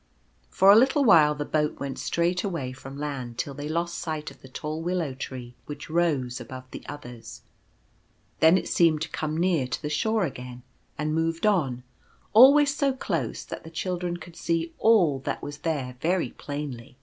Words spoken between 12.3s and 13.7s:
always so close that the